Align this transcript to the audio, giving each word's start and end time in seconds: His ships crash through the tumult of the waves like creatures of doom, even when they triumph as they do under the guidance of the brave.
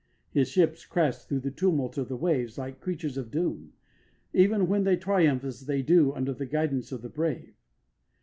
His 0.31 0.47
ships 0.49 0.83
crash 0.83 1.17
through 1.19 1.41
the 1.41 1.51
tumult 1.51 1.95
of 1.95 2.07
the 2.09 2.15
waves 2.15 2.57
like 2.57 2.79
creatures 2.81 3.17
of 3.17 3.29
doom, 3.29 3.73
even 4.33 4.67
when 4.67 4.83
they 4.83 4.97
triumph 4.97 5.43
as 5.43 5.67
they 5.67 5.83
do 5.83 6.11
under 6.13 6.33
the 6.33 6.47
guidance 6.47 6.91
of 6.91 7.03
the 7.03 7.07
brave. 7.09 7.53